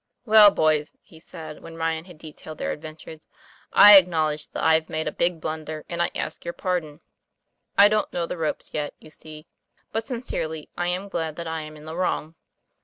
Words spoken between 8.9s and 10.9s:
you see. But sincerely, I